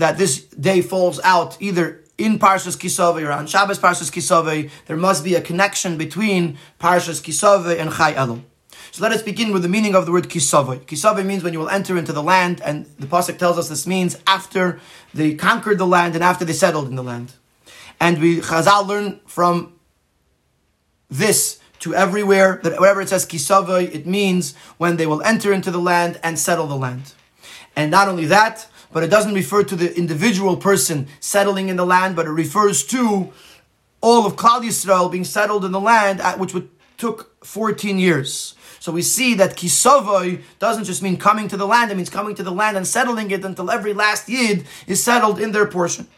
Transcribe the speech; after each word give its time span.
that 0.00 0.16
this 0.16 0.44
day 0.44 0.80
falls 0.80 1.20
out 1.20 1.60
either 1.60 2.00
in 2.16 2.38
Parshas 2.38 2.76
Kisave 2.76 3.26
or 3.26 3.32
on 3.32 3.46
Shabbos 3.46 3.78
Parshas 3.78 4.10
Kisave, 4.10 4.70
there 4.86 4.96
must 4.96 5.22
be 5.22 5.34
a 5.34 5.40
connection 5.40 5.96
between 5.98 6.58
Parshas 6.80 7.20
Kisave 7.22 7.78
and 7.78 7.92
Chai 7.92 8.14
Elul. 8.14 8.42
So 8.92 9.02
let 9.02 9.12
us 9.12 9.22
begin 9.22 9.52
with 9.52 9.62
the 9.62 9.68
meaning 9.68 9.94
of 9.94 10.06
the 10.06 10.12
word 10.12 10.28
Kisave. 10.28 10.80
Kisave 10.86 11.24
means 11.24 11.44
when 11.44 11.52
you 11.52 11.58
will 11.58 11.68
enter 11.68 11.98
into 11.98 12.12
the 12.12 12.22
land, 12.22 12.62
and 12.62 12.86
the 12.98 13.06
Pasuk 13.06 13.38
tells 13.38 13.58
us 13.58 13.68
this 13.68 13.86
means 13.86 14.18
after 14.26 14.80
they 15.12 15.34
conquered 15.34 15.78
the 15.78 15.86
land 15.86 16.14
and 16.14 16.24
after 16.24 16.44
they 16.44 16.54
settled 16.54 16.88
in 16.88 16.96
the 16.96 17.02
land. 17.02 17.34
And 18.00 18.20
we, 18.20 18.40
Chazal 18.40 18.86
learn 18.86 19.20
from 19.26 19.74
this 21.10 21.58
to 21.80 21.94
everywhere 21.94 22.58
that 22.62 22.80
wherever 22.80 23.02
it 23.02 23.10
says 23.10 23.26
Kisave, 23.26 23.94
it 23.94 24.06
means 24.06 24.54
when 24.78 24.96
they 24.96 25.06
will 25.06 25.22
enter 25.22 25.52
into 25.52 25.70
the 25.70 25.80
land 25.80 26.18
and 26.22 26.38
settle 26.38 26.66
the 26.66 26.76
land. 26.76 27.12
And 27.76 27.90
not 27.90 28.08
only 28.08 28.24
that, 28.26 28.66
but 28.92 29.02
it 29.02 29.10
doesn't 29.10 29.34
refer 29.34 29.62
to 29.64 29.76
the 29.76 29.96
individual 29.96 30.56
person 30.56 31.08
settling 31.20 31.68
in 31.68 31.76
the 31.76 31.86
land, 31.86 32.16
but 32.16 32.26
it 32.26 32.30
refers 32.30 32.84
to 32.86 33.32
all 34.00 34.26
of 34.26 34.36
Klal 34.36 34.62
Yisrael 34.62 35.10
being 35.10 35.24
settled 35.24 35.64
in 35.64 35.72
the 35.72 35.80
land, 35.80 36.20
which 36.38 36.54
took 36.96 37.44
14 37.44 37.98
years. 37.98 38.54
So 38.78 38.92
we 38.92 39.02
see 39.02 39.34
that 39.34 39.56
kisavoy 39.56 40.42
doesn't 40.58 40.84
just 40.84 41.02
mean 41.02 41.18
coming 41.18 41.48
to 41.48 41.56
the 41.56 41.66
land, 41.66 41.90
it 41.90 41.96
means 41.96 42.08
coming 42.08 42.34
to 42.36 42.42
the 42.42 42.50
land 42.50 42.76
and 42.76 42.86
settling 42.86 43.30
it 43.30 43.44
until 43.44 43.70
every 43.70 43.92
last 43.92 44.28
yid 44.28 44.66
is 44.86 45.02
settled 45.04 45.38
in 45.38 45.52
their 45.52 45.66
portion. 45.66 46.08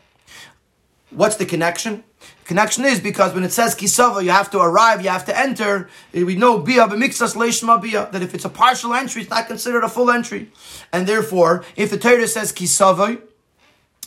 What's 1.11 1.37
the 1.37 1.45
connection? 1.45 2.05
Connection 2.45 2.85
is 2.85 2.99
because 2.99 3.35
when 3.35 3.45
it 3.45 3.53
says 3.53 3.75
kisava, 3.75 4.23
you 4.23 4.31
have 4.31 4.51
to 4.51 4.59
arrive, 4.59 5.03
you 5.03 5.11
have 5.11 5.25
to 5.27 5.39
enter. 5.39 5.89
We 6.13 6.35
know 6.35 6.59
bia 6.59 6.89
b'mixas 6.89 7.37
leishma 7.37 7.81
bia 7.81 8.09
that 8.11 8.23
if 8.23 8.35
it's 8.35 8.45
a 8.45 8.49
partial 8.49 8.95
entry, 8.95 9.23
it's 9.23 9.31
not 9.31 9.47
considered 9.47 9.85
a 9.85 9.89
full 9.89 10.11
entry, 10.11 10.51
and 10.93 11.07
therefore, 11.07 11.65
if 11.77 11.91
the 11.91 11.99
Torah 11.99 12.27
says 12.27 12.53
kisava, 12.53 13.23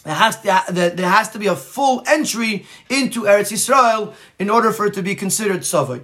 there 0.03 0.13
has, 0.13 0.39
to, 0.41 0.63
there 0.69 1.09
has 1.09 1.29
to 1.31 1.39
be 1.39 1.47
a 1.47 1.55
full 1.55 2.03
entry 2.05 2.67
into 2.89 3.23
Eretz 3.23 3.51
Yisrael 3.51 4.13
in 4.37 4.51
order 4.51 4.71
for 4.71 4.85
it 4.85 4.93
to 4.93 5.01
be 5.01 5.15
considered 5.15 5.61
savai. 5.61 6.03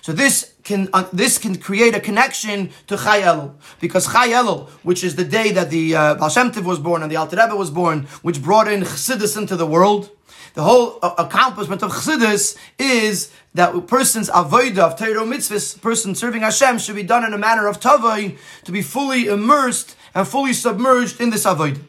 So 0.00 0.12
this 0.12 0.54
can 0.62 0.88
uh, 0.92 1.08
this 1.12 1.36
can 1.36 1.56
create 1.56 1.94
a 1.94 2.00
connection 2.00 2.70
to 2.86 2.96
Chai 2.96 3.22
Elul 3.22 3.54
because 3.80 4.06
Chai 4.06 4.28
Elul, 4.28 4.68
which 4.84 5.02
is 5.02 5.16
the 5.16 5.24
day 5.24 5.50
that 5.50 5.68
the 5.68 5.96
uh, 5.96 6.14
Baal 6.14 6.28
Shem 6.28 6.52
was 6.64 6.78
born 6.78 7.02
and 7.02 7.10
the 7.10 7.16
Alter 7.16 7.36
Rebbe 7.36 7.56
was 7.56 7.72
born, 7.72 8.06
which 8.22 8.40
brought 8.40 8.68
in 8.68 8.82
Chassidus 8.82 9.36
into 9.36 9.56
the 9.56 9.66
world. 9.66 10.15
The 10.56 10.62
whole 10.62 10.98
uh, 11.02 11.14
accomplishment 11.18 11.82
of 11.82 11.92
Chassidus 11.92 12.56
is 12.78 13.30
that 13.52 13.86
person's 13.86 14.30
avodah 14.30 14.78
of 14.78 14.98
Torah 14.98 15.26
mitzvahs, 15.26 15.78
person 15.82 16.14
serving 16.14 16.40
Hashem, 16.40 16.78
should 16.78 16.96
be 16.96 17.02
done 17.02 17.26
in 17.26 17.34
a 17.34 17.38
manner 17.38 17.66
of 17.66 17.78
tavai 17.78 18.38
to 18.64 18.72
be 18.72 18.80
fully 18.80 19.26
immersed 19.26 19.96
and 20.14 20.26
fully 20.26 20.54
submerged 20.54 21.20
in 21.20 21.28
this 21.28 21.44
avodah. 21.44 21.82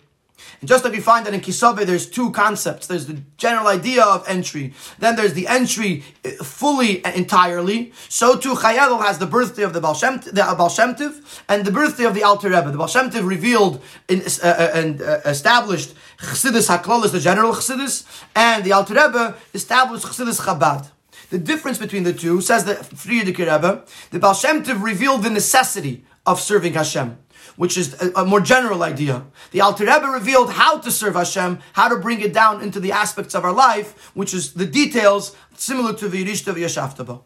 And 0.60 0.68
just 0.68 0.84
like 0.84 0.94
we 0.94 1.00
find 1.00 1.26
that 1.26 1.34
in 1.34 1.42
Kisabe, 1.42 1.86
there's 1.86 2.10
two 2.10 2.32
concepts. 2.32 2.88
There's 2.88 3.06
the 3.06 3.22
general 3.38 3.68
idea 3.68 4.04
of 4.04 4.28
entry. 4.28 4.74
Then 4.98 5.16
there's 5.16 5.34
the 5.34 5.48
entry 5.48 6.04
uh, 6.26 6.44
fully 6.44 7.04
and 7.06 7.16
entirely. 7.16 7.94
So 8.10 8.38
too, 8.38 8.56
Chai 8.56 8.74
has 8.74 9.20
the 9.20 9.28
birthday 9.28 9.64
of 9.64 9.74
the 9.74 9.82
Baal 9.82 9.94
Shem, 9.94 10.20
the 10.20 10.56
Baal 10.58 10.70
Shem 10.70 10.96
Tov, 10.96 11.42
and 11.48 11.64
the 11.64 11.72
birthday 11.72 12.06
of 12.06 12.16
the 12.16 12.24
Alter 12.24 12.50
Rebbe. 12.50 12.72
The 12.72 12.78
Baal 12.78 12.88
Shem 12.88 13.12
Tov 13.12 13.28
revealed 13.28 13.82
in, 14.08 14.22
uh, 14.22 14.48
uh, 14.48 14.72
and 14.74 15.02
uh, 15.02 15.20
established 15.26 15.94
Chassidus 16.18 16.76
HaKlalis, 16.76 17.12
the 17.12 17.20
general 17.20 17.54
Chassidus, 17.54 18.06
and 18.36 18.64
the 18.64 18.72
Alter 18.72 18.96
Rebbe 18.96 19.36
established 19.54 20.06
Chassidus 20.06 20.42
Chabad. 20.42 20.90
The 21.30 21.38
difference 21.38 21.78
between 21.78 22.04
the 22.04 22.14
two, 22.14 22.42
says 22.42 22.66
the 22.66 22.76
Frierdiker 22.76 23.40
Rebbe, 23.40 23.86
the 24.12 24.20
Baal 24.20 24.34
Shem 24.34 24.64
Tov 24.64 24.82
revealed 24.82 25.24
the 25.24 25.30
necessity 25.30 26.06
of 26.26 26.40
serving 26.40 26.74
Hashem 26.74 27.18
which 27.56 27.76
is 27.76 28.00
a, 28.02 28.12
a, 28.22 28.26
more 28.26 28.40
general 28.40 28.84
idea. 28.84 29.26
The 29.52 29.62
Alter 29.62 29.86
Rebbe 29.86 30.08
revealed 30.08 30.52
how 30.52 30.78
to 30.78 30.92
serve 30.92 31.16
Hashem, 31.16 31.60
how 31.74 31.90
to 31.90 31.98
bring 31.98 32.22
it 32.22 32.32
down 32.32 32.62
into 32.62 32.80
the 32.80 32.92
aspects 32.92 33.34
of 33.34 33.44
our 33.44 33.52
life, 33.52 34.12
which 34.14 34.34
is 34.34 34.54
the 34.54 34.66
details 34.66 35.36
similar 35.56 35.94
to 35.94 36.08
the 36.08 36.24
Yirishta 36.24 36.54
Yashaftaba. 36.54 37.22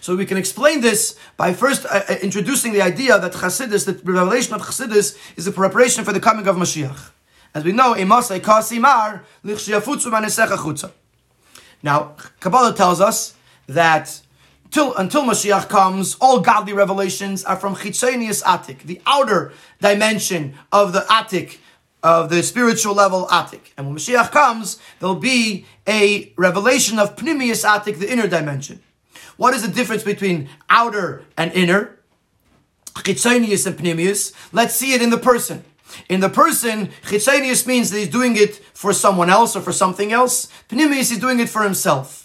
So 0.00 0.16
we 0.16 0.26
can 0.26 0.36
explain 0.36 0.80
this 0.80 1.16
by 1.36 1.52
first 1.52 1.86
uh, 1.86 2.02
uh, 2.08 2.14
introducing 2.20 2.72
the 2.72 2.82
idea 2.82 3.18
that 3.20 3.32
Chassidus, 3.32 3.86
the 3.86 4.12
revelation 4.12 4.54
of 4.54 4.62
Chassidus, 4.62 5.16
is 5.36 5.46
a 5.46 5.52
preparation 5.52 6.04
for 6.04 6.12
the 6.12 6.18
coming 6.18 6.48
of 6.48 6.56
Mashiach. 6.56 7.10
As 7.54 7.62
we 7.62 7.70
know, 7.70 7.94
Now, 11.82 12.14
Kabbalah 12.40 12.74
tells 12.74 13.00
us 13.00 13.34
that 13.66 14.20
till 14.70 14.94
until 14.96 15.22
Mashiach 15.22 15.68
comes, 15.68 16.16
all 16.20 16.40
godly 16.40 16.72
revelations 16.72 17.44
are 17.44 17.56
from 17.56 17.74
Chitzonius 17.74 18.42
Atik, 18.42 18.82
the 18.82 19.00
outer 19.06 19.52
dimension 19.80 20.54
of 20.70 20.92
the 20.92 21.00
Atik, 21.00 21.58
of 22.02 22.30
the 22.30 22.42
spiritual 22.42 22.94
level 22.94 23.26
Atik. 23.26 23.72
And 23.76 23.86
when 23.86 23.96
Mashiach 23.96 24.30
comes, 24.30 24.78
there'll 24.98 25.14
be 25.14 25.66
a 25.86 26.32
revelation 26.36 26.98
of 26.98 27.16
Pnimius 27.16 27.64
Atik, 27.64 27.98
the 27.98 28.10
inner 28.10 28.26
dimension. 28.26 28.80
What 29.36 29.54
is 29.54 29.62
the 29.62 29.72
difference 29.72 30.02
between 30.02 30.48
outer 30.68 31.24
and 31.36 31.52
inner? 31.52 31.98
Chitzonius 32.94 33.66
and 33.66 33.76
Pnimius. 33.76 34.32
Let's 34.52 34.74
see 34.74 34.92
it 34.92 35.02
in 35.02 35.10
the 35.10 35.18
person. 35.18 35.64
In 36.08 36.20
the 36.20 36.28
person, 36.28 36.90
Chitzonius 37.02 37.66
means 37.66 37.90
that 37.90 37.98
he's 37.98 38.08
doing 38.08 38.36
it 38.36 38.56
for 38.74 38.92
someone 38.92 39.30
else 39.30 39.56
or 39.56 39.60
for 39.60 39.72
something 39.72 40.12
else. 40.12 40.48
Pnimius 40.68 41.12
is 41.12 41.18
doing 41.18 41.40
it 41.40 41.48
for 41.48 41.62
himself 41.62 42.22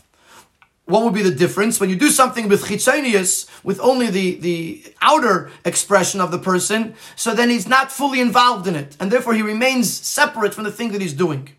what 0.88 1.04
would 1.04 1.14
be 1.14 1.22
the 1.22 1.32
difference 1.32 1.80
when 1.80 1.90
you 1.90 1.98
do 1.98 2.10
something 2.10 2.48
with 2.48 2.64
chitzonius, 2.64 3.46
with 3.64 3.80
only 3.82 4.10
the, 4.10 4.36
the 4.36 4.84
outer 5.02 5.52
expression 5.66 6.22
of 6.22 6.32
the 6.32 6.40
person, 6.40 6.96
so 7.16 7.36
then 7.36 7.50
he's 7.50 7.68
not 7.68 7.92
fully 7.92 8.22
involved 8.22 8.68
in 8.68 8.76
it, 8.76 8.96
and 9.00 9.12
therefore 9.12 9.34
he 9.34 9.42
remains 9.42 9.94
separate 9.94 10.54
from 10.54 10.64
the 10.64 10.72
thing 10.72 10.94
that 10.94 11.02
he's 11.02 11.14
doing. 11.14 11.50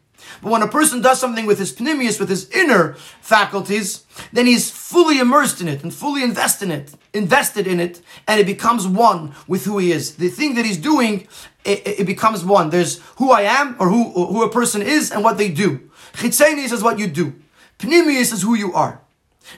But 0.42 0.50
when 0.50 0.62
a 0.62 0.68
person 0.68 1.00
does 1.00 1.20
something 1.20 1.46
with 1.46 1.58
his 1.58 1.74
pnimius, 1.74 2.20
with 2.20 2.28
his 2.28 2.48
inner 2.50 2.94
faculties, 3.20 4.04
then 4.32 4.46
he's 4.46 4.70
fully 4.70 5.18
immersed 5.18 5.60
in 5.60 5.68
it 5.68 5.82
and 5.82 5.92
fully 5.92 6.22
invested 6.22 6.70
in 6.70 6.80
it, 6.80 6.94
invested 7.12 7.66
in 7.66 7.80
it, 7.80 8.00
and 8.26 8.40
it 8.40 8.46
becomes 8.46 8.86
one 8.86 9.34
with 9.46 9.64
who 9.64 9.78
he 9.78 9.92
is. 9.92 10.16
The 10.16 10.28
thing 10.28 10.54
that 10.54 10.64
he's 10.64 10.78
doing, 10.78 11.26
it, 11.64 11.86
it 12.00 12.06
becomes 12.06 12.44
one. 12.44 12.70
There's 12.70 13.00
who 13.16 13.30
I 13.32 13.42
am, 13.42 13.76
or 13.78 13.88
who, 13.88 14.10
who 14.12 14.42
a 14.42 14.50
person 14.50 14.82
is, 14.82 15.10
and 15.10 15.24
what 15.24 15.38
they 15.38 15.48
do. 15.50 15.90
Chitzonius 16.14 16.72
is 16.72 16.82
what 16.82 16.98
you 16.98 17.06
do. 17.06 17.34
Pnimius 17.78 18.32
is 18.32 18.42
who 18.42 18.54
you 18.54 18.72
are. 18.74 19.00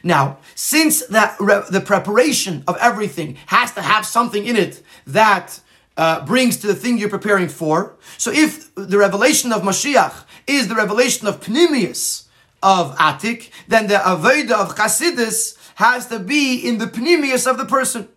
Now, 0.02 0.38
since 0.54 1.04
that 1.06 1.36
re- 1.40 1.62
the 1.68 1.80
preparation 1.80 2.62
of 2.66 2.76
everything 2.80 3.36
has 3.46 3.72
to 3.72 3.82
have 3.82 4.06
something 4.06 4.44
in 4.44 4.56
it 4.56 4.82
that 5.06 5.60
uh, 5.96 6.24
brings 6.24 6.56
to 6.58 6.66
the 6.66 6.74
thing 6.74 6.98
you're 6.98 7.08
preparing 7.08 7.48
for, 7.48 7.96
so 8.16 8.30
if 8.30 8.72
the 8.74 8.98
revelation 8.98 9.52
of 9.52 9.62
Mashiach 9.62 10.24
is 10.50 10.68
the 10.68 10.74
revelation 10.74 11.26
of 11.26 11.40
Pnimius 11.40 12.26
of 12.62 12.94
Atik, 12.96 13.50
then 13.68 13.86
the 13.86 13.94
Avodah 13.94 14.52
of 14.52 14.74
Chassidus 14.74 15.56
has 15.76 16.08
to 16.08 16.18
be 16.18 16.56
in 16.56 16.78
the 16.78 16.86
Pnimius 16.86 17.50
of 17.50 17.56
the 17.56 17.64
person. 17.64 18.08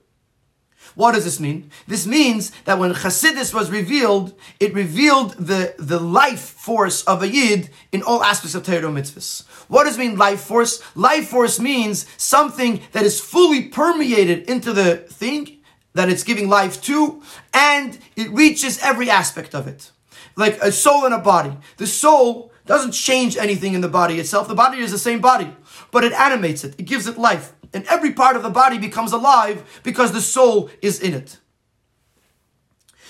What 0.96 1.14
does 1.14 1.24
this 1.24 1.40
mean? 1.40 1.72
This 1.88 2.06
means 2.06 2.52
that 2.66 2.78
when 2.78 2.94
Chassidus 2.94 3.54
was 3.54 3.72
revealed, 3.72 4.38
it 4.60 4.74
revealed 4.74 5.34
the, 5.34 5.74
the 5.80 6.00
life 6.00 6.42
force 6.42 7.04
of 7.04 7.24
a 7.24 7.28
Yid 7.28 7.70
in 7.92 8.04
all 8.04 8.24
aspects 8.24 8.54
of 8.54 8.64
Torah 8.64 8.82
mitzvahs. 8.82 9.48
What 9.70 9.86
does 9.86 9.98
mean 9.98 10.18
life 10.18 10.42
force? 10.42 10.84
Life 10.96 11.30
force 11.30 11.60
means 11.60 12.06
something 12.18 12.82
that 12.92 13.06
is 13.06 13.20
fully 13.20 13.70
permeated 13.70 14.48
into 14.50 14.72
the 14.72 14.98
thing 14.98 15.62
that 15.94 16.10
it's 16.10 16.24
giving 16.24 16.50
life 16.50 16.82
to, 16.84 17.22
and 17.54 17.98
it 18.16 18.30
reaches 18.30 18.80
every 18.84 19.10
aspect 19.10 19.56
of 19.56 19.68
it. 19.68 19.92
Like 20.36 20.60
a 20.62 20.72
soul 20.72 21.06
and 21.06 21.14
a 21.14 21.20
body. 21.20 21.58
The 21.78 21.88
soul 21.88 22.52
doesn't 22.66 22.92
change 22.92 23.38
anything 23.38 23.74
in 23.74 23.82
the 23.82 23.90
body 23.90 24.20
itself. 24.20 24.48
The 24.48 24.56
body 24.56 24.80
is 24.80 24.92
the 24.92 24.98
same 24.98 25.22
body, 25.22 25.56
but 25.92 26.04
it 26.04 26.14
animates 26.14 26.64
it. 26.64 26.76
It 26.78 26.84
gives 26.84 27.08
it 27.08 27.18
life 27.18 27.54
and 27.74 27.86
every 27.88 28.12
part 28.12 28.36
of 28.36 28.44
the 28.44 28.50
body 28.50 28.78
becomes 28.78 29.12
alive 29.12 29.82
because 29.84 30.12
the 30.12 30.22
soul 30.22 30.70
is 30.82 31.00
in 31.00 31.14
it. 31.14 31.40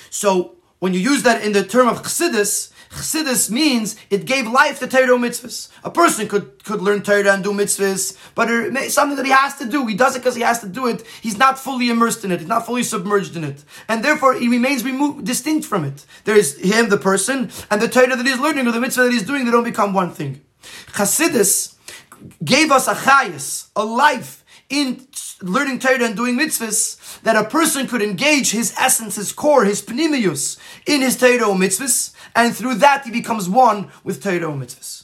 So 0.09 0.55
when 0.79 0.93
you 0.93 0.99
use 0.99 1.23
that 1.23 1.43
in 1.43 1.51
the 1.51 1.63
term 1.63 1.87
of 1.87 2.01
chassidus, 2.01 2.71
chassidus 2.93 3.49
means 3.49 3.95
it 4.09 4.25
gave 4.25 4.47
life 4.47 4.79
to 4.79 4.87
Torah 4.87 5.17
mitzvahs. 5.17 5.69
A 5.83 5.91
person 5.91 6.27
could, 6.27 6.63
could 6.63 6.81
learn 6.81 7.01
Torah 7.01 7.33
and 7.33 7.43
do 7.43 7.51
mitzvahs, 7.51 8.17
but 8.35 8.49
it's 8.49 8.93
something 8.93 9.17
that 9.17 9.25
he 9.25 9.31
has 9.31 9.57
to 9.57 9.65
do. 9.65 9.85
He 9.87 9.95
does 9.95 10.15
it 10.15 10.19
because 10.19 10.35
he 10.35 10.41
has 10.41 10.59
to 10.59 10.69
do 10.69 10.87
it. 10.87 11.03
He's 11.21 11.37
not 11.37 11.59
fully 11.59 11.89
immersed 11.89 12.23
in 12.23 12.31
it. 12.31 12.39
He's 12.39 12.49
not 12.49 12.65
fully 12.65 12.83
submerged 12.83 13.35
in 13.35 13.43
it. 13.43 13.63
And 13.87 14.03
therefore, 14.03 14.35
he 14.35 14.47
remains 14.47 14.83
removed, 14.83 15.25
distinct 15.25 15.65
from 15.65 15.83
it. 15.83 16.05
There 16.25 16.37
is 16.37 16.57
him, 16.57 16.89
the 16.89 16.97
person, 16.97 17.51
and 17.69 17.81
the 17.81 17.87
Torah 17.87 18.15
that 18.15 18.25
he's 18.25 18.39
learning 18.39 18.67
or 18.67 18.71
the 18.71 18.81
mitzvah 18.81 19.03
that 19.03 19.11
he's 19.11 19.23
doing, 19.23 19.45
they 19.45 19.51
don't 19.51 19.63
become 19.63 19.93
one 19.93 20.11
thing. 20.11 20.41
Chassidus 20.93 21.75
gave 22.43 22.71
us 22.71 22.87
a 22.87 22.93
chayas, 22.93 23.69
a 23.75 23.83
life, 23.83 24.42
in 24.73 25.07
learning 25.43 25.77
Torah 25.77 26.03
and 26.03 26.15
doing 26.15 26.35
mitzvahs 26.35 27.21
that 27.21 27.35
a 27.35 27.47
person 27.47 27.87
could 27.87 28.01
engage 28.01 28.51
his 28.51 28.73
essence, 28.79 29.15
his 29.17 29.31
core, 29.31 29.65
his 29.65 29.83
pnimius 29.83 30.57
in 30.87 31.01
his 31.01 31.15
Torah 31.15 31.49
or 31.49 31.55
mitzvahs, 31.55 32.13
and 32.35 32.55
through 32.55 32.75
that 32.75 33.05
he 33.05 33.11
becomes 33.11 33.47
one 33.47 33.91
with 34.03 34.23
Torah 34.23 34.45
or 34.45 34.57
mitzvahs. 34.57 35.03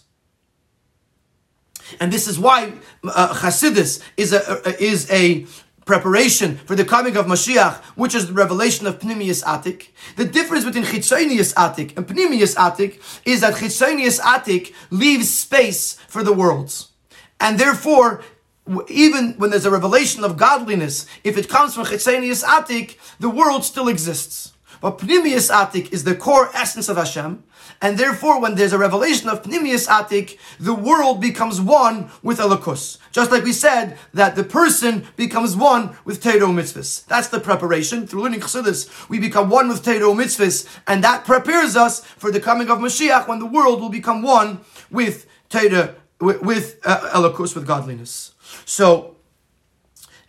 And 2.00 2.12
this 2.12 2.28
is 2.28 2.40
why 2.40 2.74
uh, 3.04 3.34
Chassidus 3.36 4.02
is 4.18 4.34
a, 4.34 4.68
uh, 4.68 4.74
is 4.80 5.10
a 5.12 5.46
preparation 5.86 6.58
for 6.58 6.76
the 6.76 6.86
coming 6.86 7.16
of 7.16 7.28
Mashiach, 7.28 7.76
which 7.96 8.16
is 8.16 8.28
the 8.28 8.34
revelation 8.34 8.88
of 8.88 9.00
Pnimius 9.00 9.44
Atik. 9.44 9.90
The 10.16 10.26
difference 10.26 10.66
between 10.66 10.84
Chitzonius 10.84 11.54
Atik 11.54 11.96
and 11.98 12.08
Pnimius 12.08 12.56
Atik 12.56 13.02
is 13.26 13.42
that 13.42 13.56
Chitzonius 13.56 14.20
Atik 14.20 14.74
leaves 14.90 15.30
space 15.30 15.94
for 16.08 16.24
the 16.24 16.34
worlds. 16.34 16.90
And 17.40 17.60
therefore, 17.60 18.22
even 18.88 19.34
when 19.38 19.50
there's 19.50 19.66
a 19.66 19.72
revelation 19.72 20.24
of 20.24 20.38
godliness, 20.38 21.06
if 21.24 21.38
it 21.38 21.50
comes 21.50 21.76
from 21.76 21.86
Chitzonius 21.86 22.44
Atik, 22.44 22.98
the 23.20 23.30
world 23.30 23.66
still 23.66 23.88
exists. 23.88 24.54
But 24.82 25.00
Pnimius 25.00 25.52
Atik 25.52 25.92
is 25.92 26.04
the 26.04 26.16
core 26.16 26.50
essence 26.54 26.88
of 26.88 26.96
Hashem, 26.96 27.44
and 27.82 27.98
therefore 27.98 28.40
when 28.40 28.56
there's 28.56 28.72
a 28.72 28.78
revelation 28.78 29.28
of 29.28 29.42
Pnimius 29.42 29.88
Atik, 29.88 30.38
the 30.60 30.74
world 30.74 31.20
becomes 31.20 31.60
one 31.60 32.10
with 32.24 32.40
Elokus. 32.40 32.98
Just 33.12 33.32
like 33.32 33.44
we 33.44 33.52
said, 33.52 33.98
that 34.14 34.36
the 34.36 34.44
person 34.44 35.08
becomes 35.18 35.56
one 35.56 35.98
with 36.06 36.24
Teiro 36.24 36.48
Mitzvahs. 36.48 37.06
That's 37.08 37.28
the 37.28 37.40
preparation. 37.40 38.08
Through 38.08 38.24
learning 38.24 38.42
Chassidus, 38.42 39.10
we 39.10 39.20
become 39.20 39.50
one 39.50 39.68
with 39.68 39.84
Teiro 39.84 40.16
Mitzvahs, 40.16 40.66
and 40.88 41.04
that 41.04 41.26
prepares 41.26 41.76
us 41.76 42.06
for 42.06 42.32
the 42.32 42.40
coming 42.40 42.70
of 42.70 42.80
Mashiach 42.80 43.28
when 43.28 43.40
the 43.40 43.46
world 43.46 43.82
will 43.82 43.90
become 43.90 44.22
one 44.22 44.62
with 44.90 45.26
Teiro, 45.50 45.96
with, 46.20 46.42
with 46.42 46.80
uh, 46.86 47.12
Elokus, 47.14 47.56
with 47.56 47.66
godliness. 47.66 48.34
So, 48.66 49.16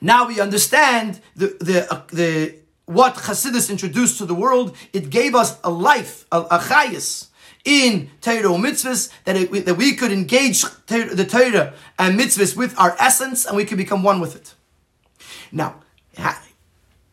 now 0.00 0.26
we 0.26 0.40
understand 0.40 1.20
the, 1.36 1.56
the, 1.60 1.92
uh, 1.92 2.02
the 2.12 2.54
what 2.86 3.14
Chassidus 3.14 3.70
introduced 3.70 4.18
to 4.18 4.26
the 4.26 4.34
world. 4.34 4.76
It 4.92 5.10
gave 5.10 5.34
us 5.34 5.58
a 5.62 5.70
life, 5.70 6.26
a, 6.32 6.40
a 6.40 6.58
chayis 6.58 7.28
in 7.64 8.10
Torah 8.20 8.42
mitzvahs 8.42 9.10
that, 9.24 9.36
it, 9.36 9.66
that 9.66 9.74
we 9.74 9.94
could 9.94 10.12
engage 10.12 10.62
the 10.86 11.26
Torah 11.28 11.74
and 11.98 12.18
mitzvahs 12.18 12.56
with 12.56 12.78
our 12.78 12.96
essence 12.98 13.44
and 13.44 13.56
we 13.56 13.64
could 13.64 13.78
become 13.78 14.02
one 14.02 14.20
with 14.20 14.34
it. 14.34 14.54
Now, 15.52 15.80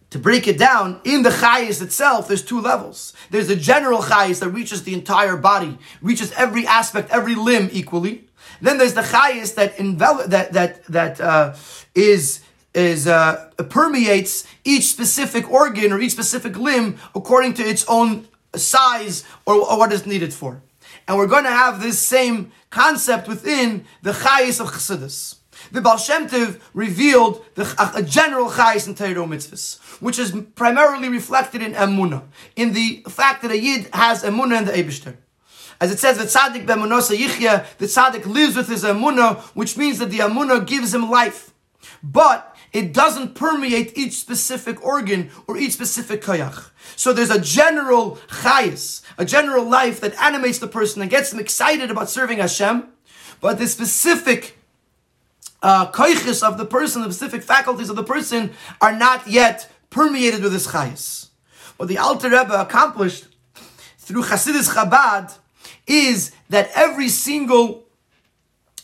to 0.09 0.19
break 0.19 0.47
it 0.47 0.57
down, 0.57 1.01
in 1.03 1.23
the 1.23 1.29
chayis 1.29 1.81
itself, 1.81 2.27
there's 2.27 2.43
two 2.43 2.61
levels. 2.61 3.13
There's 3.29 3.47
the 3.47 3.55
general 3.55 4.01
chayis 4.01 4.39
that 4.39 4.49
reaches 4.49 4.83
the 4.83 4.93
entire 4.93 5.35
body, 5.35 5.77
reaches 6.01 6.31
every 6.31 6.65
aspect, 6.65 7.11
every 7.11 7.35
limb 7.35 7.69
equally. 7.73 8.26
Then 8.61 8.77
there's 8.77 8.93
the 8.93 9.01
chayis 9.01 9.55
that 9.55 9.77
envelop, 9.79 10.29
that 10.29 10.53
that 10.53 10.83
that 10.85 11.21
uh, 11.21 11.55
is 11.95 12.41
is 12.73 13.07
uh, 13.07 13.49
permeates 13.69 14.45
each 14.63 14.83
specific 14.83 15.49
organ 15.51 15.91
or 15.91 15.99
each 15.99 16.11
specific 16.11 16.57
limb 16.57 16.97
according 17.15 17.53
to 17.55 17.63
its 17.63 17.85
own 17.87 18.27
size 18.55 19.23
or, 19.45 19.55
or 19.55 19.77
what 19.77 19.91
is 19.91 20.05
needed 20.05 20.33
for. 20.33 20.61
And 21.07 21.17
we're 21.17 21.27
going 21.27 21.45
to 21.45 21.49
have 21.49 21.81
this 21.81 21.99
same 21.99 22.51
concept 22.69 23.27
within 23.27 23.85
the 24.01 24.11
chayis 24.11 24.59
of 24.59 24.67
Chassidus. 24.67 25.35
The 25.71 25.81
Baal 25.81 25.97
Shem 25.97 26.27
Tov 26.27 26.59
revealed 26.73 27.43
the, 27.55 27.63
a, 27.79 27.99
a 27.99 28.03
general 28.03 28.49
chayis 28.49 28.87
in 28.87 28.95
Torah 28.95 29.25
mitzvahs, 29.25 29.79
which 30.01 30.19
is 30.19 30.35
primarily 30.55 31.09
reflected 31.09 31.61
in 31.61 31.73
emunah, 31.73 32.23
in 32.55 32.73
the 32.73 33.03
fact 33.09 33.41
that 33.41 33.51
a 33.51 33.57
yid 33.57 33.89
has 33.93 34.23
emunah 34.23 34.59
in 34.59 34.65
the 34.65 34.71
Eibishter. 34.73 35.17
As 35.79 35.91
it 35.91 35.99
says, 35.99 36.17
the 36.17 36.23
tzaddik 36.23 36.65
be'emunah 36.65 37.15
yichya, 37.15 37.65
the 37.77 37.85
tzaddik 37.85 38.25
lives 38.25 38.55
with 38.55 38.67
his 38.67 38.83
amuna, 38.83 39.39
which 39.55 39.77
means 39.77 39.99
that 39.99 40.09
the 40.09 40.19
amuna 40.19 40.65
gives 40.65 40.93
him 40.93 41.09
life. 41.09 41.53
But 42.01 42.55
it 42.73 42.93
doesn't 42.93 43.35
permeate 43.35 43.97
each 43.97 44.13
specific 44.13 44.83
organ 44.83 45.29
or 45.47 45.57
each 45.57 45.73
specific 45.73 46.21
koyach. 46.21 46.69
So 46.95 47.13
there's 47.13 47.29
a 47.29 47.39
general 47.39 48.17
chayas, 48.27 49.01
a 49.17 49.25
general 49.25 49.63
life 49.65 49.99
that 50.01 50.15
animates 50.21 50.59
the 50.59 50.67
person 50.67 51.01
and 51.01 51.11
gets 51.11 51.29
them 51.29 51.39
excited 51.39 51.91
about 51.91 52.09
serving 52.09 52.39
Hashem, 52.39 52.87
but 53.39 53.59
the 53.59 53.67
specific 53.67 54.57
uh, 55.61 55.91
of 56.43 56.57
the 56.57 56.67
person, 56.69 57.01
the 57.01 57.11
specific 57.11 57.43
faculties 57.43 57.89
of 57.89 57.95
the 57.95 58.03
person 58.03 58.51
are 58.81 58.95
not 58.95 59.27
yet 59.27 59.71
permeated 59.89 60.43
with 60.43 60.53
this 60.53 60.67
chayas. 60.67 61.29
What 61.77 61.87
the 61.89 61.97
Alter 61.97 62.29
Rebbe 62.29 62.59
accomplished 62.59 63.27
through 63.97 64.23
Chassidus 64.23 64.73
Chabad 64.73 65.37
is 65.87 66.31
that 66.49 66.69
every 66.75 67.09
single 67.09 67.85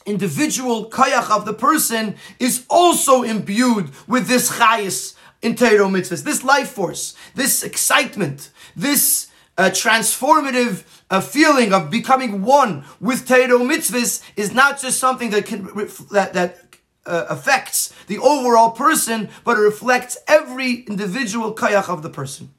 individual 0.05 0.89
kayach 0.89 1.29
of 1.29 1.45
the 1.45 1.53
person 1.53 2.15
is 2.39 2.65
also 2.69 3.23
imbued 3.23 3.91
with 4.07 4.27
this 4.27 4.51
chayas 4.57 5.15
in 5.41 5.55
Torah 5.55 5.89
mitzvahs, 5.89 6.23
this 6.23 6.43
life 6.43 6.69
force, 6.69 7.15
this 7.35 7.63
excitement, 7.63 8.49
this 8.75 9.27
uh, 9.57 9.63
transformative 9.63 10.83
uh, 11.09 11.21
feeling 11.21 11.73
of 11.73 11.91
becoming 11.91 12.41
one 12.41 12.85
with 12.99 13.27
Torah 13.27 13.59
mitzvahs 13.59 14.23
is 14.35 14.53
not 14.53 14.81
just 14.81 14.99
something 14.99 15.29
that 15.29 15.45
can 15.45 15.63
that 16.11 16.33
that 16.33 16.63
uh, 17.05 17.25
affects 17.29 17.93
the 18.07 18.17
overall 18.17 18.71
person, 18.71 19.29
but 19.43 19.57
it 19.57 19.61
reflects 19.61 20.17
every 20.27 20.81
individual 20.87 21.53
kayach 21.53 21.89
of 21.89 22.01
the 22.01 22.09
person. 22.09 22.53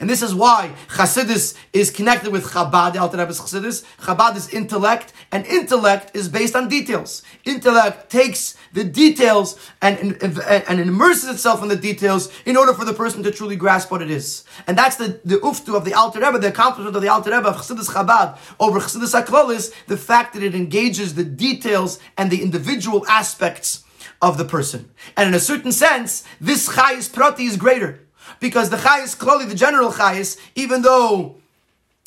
And 0.00 0.08
this 0.08 0.22
is 0.22 0.34
why 0.34 0.74
Chassidus 0.88 1.56
is 1.72 1.90
connected 1.90 2.32
with 2.32 2.44
Chabad, 2.44 2.92
the 2.92 3.00
Alter 3.00 3.18
Rebbe's 3.18 3.40
Chassidus. 3.40 3.84
Chabad 3.98 4.36
is 4.36 4.48
intellect, 4.50 5.12
and 5.32 5.44
intellect 5.46 6.14
is 6.14 6.28
based 6.28 6.54
on 6.54 6.68
details. 6.68 7.22
Intellect 7.44 8.10
takes 8.10 8.56
the 8.72 8.84
details 8.84 9.58
and, 9.82 9.98
and, 10.22 10.38
and 10.38 10.80
immerses 10.80 11.28
itself 11.28 11.62
in 11.62 11.68
the 11.68 11.76
details 11.76 12.30
in 12.46 12.56
order 12.56 12.72
for 12.72 12.84
the 12.84 12.92
person 12.92 13.22
to 13.24 13.32
truly 13.32 13.56
grasp 13.56 13.90
what 13.90 14.00
it 14.00 14.10
is. 14.10 14.44
And 14.66 14.78
that's 14.78 14.96
the, 14.96 15.20
the 15.24 15.36
uftu 15.38 15.76
of 15.76 15.84
the 15.84 15.94
Alter 15.94 16.20
Rebbe, 16.20 16.38
the 16.38 16.48
accomplishment 16.48 16.94
of 16.94 17.02
the 17.02 17.08
Alter 17.08 17.32
Rebbe 17.32 17.48
of 17.48 17.56
Chassidus 17.56 17.90
Chabad 17.90 18.38
over 18.60 18.78
Chassidus 18.78 19.20
HaKlolis, 19.20 19.72
the 19.86 19.96
fact 19.96 20.34
that 20.34 20.42
it 20.42 20.54
engages 20.54 21.14
the 21.14 21.24
details 21.24 21.98
and 22.16 22.30
the 22.30 22.42
individual 22.42 23.04
aspects 23.08 23.84
of 24.22 24.38
the 24.38 24.44
person. 24.44 24.90
And 25.16 25.28
in 25.28 25.34
a 25.34 25.40
certain 25.40 25.72
sense, 25.72 26.24
this 26.40 26.68
Chayis 26.68 27.12
Prati 27.12 27.44
is 27.44 27.56
greater. 27.56 28.00
Because 28.40 28.70
the 28.70 28.76
chayis, 28.76 29.18
clearly 29.18 29.44
the 29.44 29.54
general 29.54 29.92
chayis, 29.92 30.38
even 30.54 30.82
though 30.82 31.36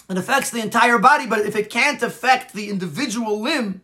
it 0.09 0.17
affects 0.17 0.49
the 0.49 0.61
entire 0.61 0.97
body, 0.97 1.25
but 1.25 1.39
if 1.39 1.55
it 1.55 1.69
can't 1.69 2.01
affect 2.01 2.53
the 2.53 2.69
individual 2.69 3.41
limb, 3.41 3.81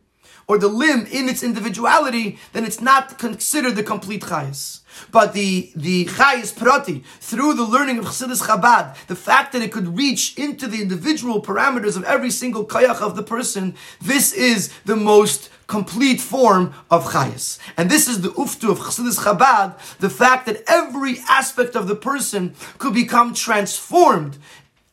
or 0.48 0.58
the 0.58 0.68
limb 0.68 1.06
in 1.12 1.28
its 1.28 1.44
individuality, 1.44 2.40
then 2.54 2.64
it's 2.64 2.82
not 2.82 3.18
considered 3.18 3.76
the 3.76 3.84
complete 3.84 4.22
chayis. 4.22 4.80
But 5.12 5.34
the, 5.34 5.72
the 5.76 6.06
chayis 6.06 6.56
prati, 6.56 7.04
through 7.20 7.54
the 7.54 7.64
learning 7.64 8.00
of 8.00 8.06
Chassidus 8.06 8.44
Chabad, 8.44 9.08
the 9.08 9.16
fact 9.16 9.54
that 9.54 9.62
it 9.62 9.72
could 9.72 9.98
reach 9.98 10.38
into 10.38 10.68
the 10.68 10.82
individual 10.82 11.42
parameters 11.42 11.98
of 11.98 12.04
every 12.04 12.32
single 12.32 12.66
kayach 12.66 13.02
of 13.02 13.16
the 13.16 13.24
person, 13.24 13.76
this 14.02 14.34
is 14.34 14.74
the 14.86 14.96
most 14.96 15.50
complete 15.68 16.22
form 16.22 16.74
of 16.90 17.06
chayas. 17.12 17.60
And 17.76 17.90
this 17.90 18.08
is 18.08 18.22
the 18.22 18.30
uftu 18.30 18.72
of 18.72 18.80
Chassidus 18.80 19.20
Chabad, 19.20 19.98
the 19.98 20.10
fact 20.10 20.46
that 20.46 20.64
every 20.68 21.20
aspect 21.30 21.76
of 21.76 21.88
the 21.88 21.96
person 21.96 22.56
could 22.78 22.94
become 22.94 23.34
transformed 23.34 24.38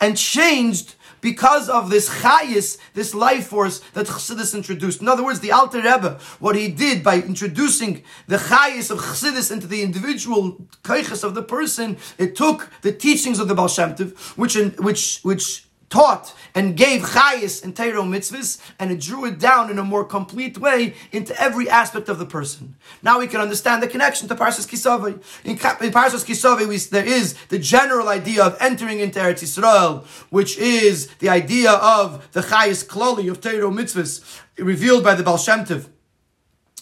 and 0.01 0.17
changed 0.17 0.97
because 1.25 1.71
of 1.71 1.89
this 1.89 2.11
chayis, 2.21 2.77
this 2.93 3.15
life 3.15 3.47
force 3.47 3.79
that 3.95 4.05
Chassidus 4.05 4.55
introduced. 4.55 5.01
In 5.01 5.09
other 5.09 5.25
words, 5.25 5.41
the 5.41 5.53
Alter 5.53 5.79
Rebbe, 5.79 6.19
what 6.39 6.55
he 6.55 6.69
did 6.69 7.03
by 7.03 7.15
introducing 7.17 8.03
the 8.27 8.37
chayis 8.37 8.91
of 8.91 8.99
Chassidus 8.99 9.51
into 9.51 9.67
the 9.67 9.83
individual 9.83 10.59
kaiches 10.83 11.25
of 11.25 11.35
the 11.35 11.43
person, 11.43 11.97
it 12.19 12.37
took 12.37 12.71
the 12.83 12.93
teachings 12.93 13.39
of 13.39 13.49
the 13.49 13.55
Baal 13.55 13.69
Shem 13.69 13.95
Tov, 13.95 14.15
which, 14.37 14.55
in, 14.55 14.73
which, 14.73 15.21
which 15.23 15.67
taught 15.95 16.35
and 16.57 16.77
gave 16.77 17.03
chayis 17.03 17.63
and 17.63 17.77
Torah 17.77 18.03
mitzvahs, 18.03 18.61
and 18.81 18.91
it 18.91 19.01
drew 19.01 19.25
it 19.27 19.39
down 19.39 19.71
in 19.71 19.79
a 19.79 19.85
more 19.85 20.05
complete 20.05 20.59
way 20.59 20.95
into 21.13 21.33
every 21.41 21.69
aspect 21.71 22.09
of 22.09 22.19
the 22.19 22.27
person. 22.27 22.75
Now 23.01 23.21
we 23.21 23.29
can 23.29 23.41
understand 23.41 23.81
the 23.81 23.87
connection 23.87 24.27
to 24.29 24.35
Parshas 24.35 24.67
Kisavai. 24.69 25.13
In, 25.45 25.53
in 25.53 25.93
Parshas 25.93 26.25
Kisavai, 26.29 26.89
there 26.89 27.07
is 27.07 27.35
the 27.49 27.61
general 27.61 28.09
idea 28.09 28.43
of 28.45 28.57
entering 28.61 28.99
into 28.99 29.21
Eretz 29.21 29.45
Yisrael, 29.45 30.05
which 30.31 30.59
is 30.59 31.07
the 31.23 31.29
idea 31.29 31.71
of 31.71 32.29
the 32.33 32.41
chayis 32.41 32.85
klali 32.85 33.31
of 33.31 33.41
Torah 33.41 33.71
mitzvahs 33.71 34.41
revealed 34.59 35.05
by 35.05 35.15
the 35.15 35.23
Baal 35.23 35.39
Shem 35.39 35.65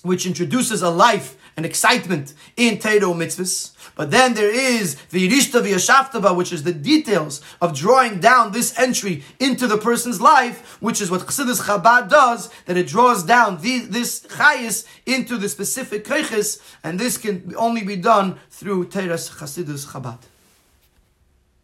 which 0.03 0.27
introduces 0.27 0.83
a 0.83 0.91
life 0.91 1.37
and 1.57 1.67
excitement 1.67 2.35
in 2.57 2.79
Torah 2.79 3.15
mitzvahs. 3.15 3.73
But 3.95 4.11
then 4.11 4.35
there 4.35 4.51
is 4.51 4.97
the 5.11 5.29
Yirishta 5.29 6.37
which 6.37 6.53
is 6.53 6.63
the 6.63 6.73
details 6.73 7.41
of 7.61 7.77
drawing 7.77 8.21
down 8.21 8.53
this 8.53 8.79
entry 8.79 9.23
into 9.39 9.67
the 9.67 9.79
person's 9.79 10.21
life, 10.21 10.79
which 10.81 11.01
is 11.01 11.11
what 11.11 11.23
Chassidus 11.23 11.63
Chabad 11.63 12.09
does, 12.09 12.51
that 12.67 12.77
it 12.77 12.87
draws 12.89 13.23
down 13.23 13.61
the, 13.61 13.81
this 13.81 14.23
chayis 14.23 14.87
into 15.07 15.37
the 15.37 15.49
specific 15.49 16.05
keiches, 16.05 16.61
and 16.83 16.99
this 16.99 17.19
can 17.19 17.53
only 17.57 17.85
be 17.85 17.97
done 17.97 18.39
through 18.51 18.87
Teres 18.87 19.31
Chassidus 19.31 19.87
Chabad. 19.87 20.19